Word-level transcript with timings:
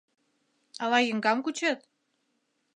Ала 0.83 0.99
еҥгам 1.11 1.39
кучет? 1.45 1.79